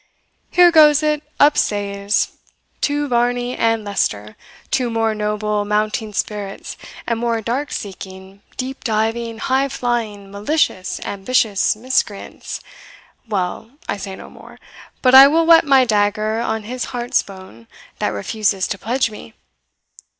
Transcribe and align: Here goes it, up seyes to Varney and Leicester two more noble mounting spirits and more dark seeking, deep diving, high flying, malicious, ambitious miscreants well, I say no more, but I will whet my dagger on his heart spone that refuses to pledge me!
Here 0.49 0.71
goes 0.71 1.03
it, 1.03 1.21
up 1.39 1.55
seyes 1.55 2.29
to 2.81 3.07
Varney 3.07 3.55
and 3.55 3.83
Leicester 3.83 4.35
two 4.71 4.89
more 4.89 5.13
noble 5.13 5.63
mounting 5.63 6.11
spirits 6.11 6.75
and 7.05 7.19
more 7.19 7.39
dark 7.39 7.71
seeking, 7.71 8.41
deep 8.57 8.83
diving, 8.83 9.37
high 9.37 9.69
flying, 9.69 10.31
malicious, 10.31 10.99
ambitious 11.05 11.75
miscreants 11.75 12.61
well, 13.29 13.73
I 13.87 13.97
say 13.97 14.15
no 14.15 14.31
more, 14.31 14.57
but 15.03 15.13
I 15.13 15.27
will 15.27 15.45
whet 15.45 15.65
my 15.65 15.85
dagger 15.85 16.39
on 16.41 16.63
his 16.63 16.85
heart 16.85 17.11
spone 17.13 17.67
that 17.99 18.07
refuses 18.09 18.67
to 18.69 18.79
pledge 18.79 19.11
me! 19.11 19.35